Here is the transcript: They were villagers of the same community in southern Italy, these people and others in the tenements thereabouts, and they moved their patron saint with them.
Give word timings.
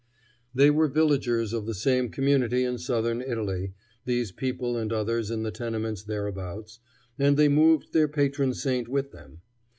They 0.55 0.71
were 0.71 0.87
villagers 0.87 1.53
of 1.53 1.67
the 1.67 1.75
same 1.75 2.09
community 2.09 2.63
in 2.63 2.79
southern 2.79 3.21
Italy, 3.21 3.75
these 4.03 4.31
people 4.31 4.75
and 4.75 4.91
others 4.91 5.29
in 5.29 5.43
the 5.43 5.51
tenements 5.51 6.01
thereabouts, 6.01 6.79
and 7.19 7.37
they 7.37 7.47
moved 7.49 7.93
their 7.93 8.07
patron 8.07 8.55
saint 8.55 8.87
with 8.87 9.11
them. 9.11 9.41